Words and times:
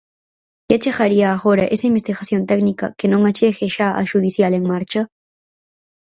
Que 0.67 0.75
achegaría 0.79 1.27
agora 1.31 1.69
esa 1.75 1.89
investigación 1.91 2.41
técnica 2.51 2.87
que 2.97 3.07
non 3.11 3.21
achegue 3.29 3.67
xa 3.75 3.87
a 4.01 4.03
xudicial 4.11 4.51
en 4.59 4.63
marcha? 4.71 5.01